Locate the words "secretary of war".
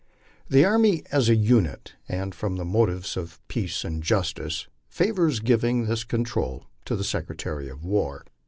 7.03-8.25